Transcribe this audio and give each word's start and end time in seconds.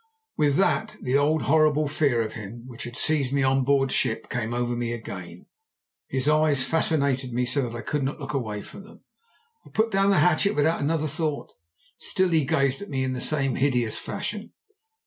"With 0.35 0.55
that 0.55 0.95
the 0.99 1.15
old 1.15 1.43
horrible 1.43 1.87
fear 1.87 2.23
of 2.23 2.33
him 2.33 2.63
which 2.65 2.85
had 2.85 2.95
seized 2.97 3.31
me 3.31 3.43
on 3.43 3.63
board 3.63 3.91
ship 3.91 4.29
came 4.31 4.51
over 4.51 4.75
me 4.75 4.93
again. 4.93 5.45
His 6.09 6.27
eyes 6.27 6.63
fascinated 6.63 7.31
me 7.33 7.45
so 7.45 7.61
that 7.69 7.75
I 7.77 7.81
could 7.83 8.01
not 8.01 8.19
look 8.19 8.33
away 8.33 8.63
from 8.63 8.83
them. 8.83 9.03
I 9.63 9.69
put 9.69 9.91
down 9.91 10.09
the 10.09 10.17
hatchet 10.17 10.55
without 10.55 10.79
another 10.81 11.05
thought. 11.07 11.51
Still 11.99 12.29
he 12.29 12.45
gazed 12.45 12.81
at 12.81 12.89
me 12.89 13.03
in 13.03 13.13
the 13.13 13.21
same 13.21 13.57
hideous 13.57 13.99
fashion. 13.99 14.53